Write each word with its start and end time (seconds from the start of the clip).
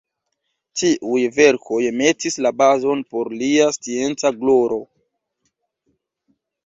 Tiuj 0.79 1.19
verkoj 1.35 1.81
metis 1.99 2.39
la 2.45 2.53
bazon 2.63 3.03
por 3.11 3.29
lia 3.43 3.69
scienca 3.79 4.33
gloro. 4.41 4.81